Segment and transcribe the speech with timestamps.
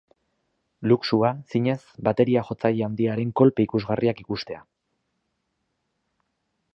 [0.91, 1.75] Luxua, zinez,
[2.07, 4.65] bateria-jotzaile handiaren kolpe ikusgarriak ikustea.